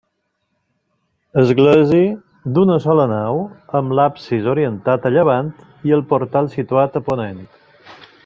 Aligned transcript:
Església 1.41 2.05
d'una 2.55 2.77
sola 2.85 3.05
nau, 3.11 3.43
amb 3.81 3.95
l'absis 3.99 4.49
orientat 4.55 5.07
a 5.09 5.13
llevant 5.17 5.53
i 5.91 5.95
el 5.99 6.03
portal 6.15 6.51
situat 6.57 6.99
a 7.03 7.05
ponent. 7.13 7.47